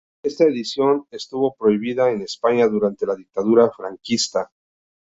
[0.23, 4.49] Esta edición estuvo prohibida en España durante la dictadura franquista.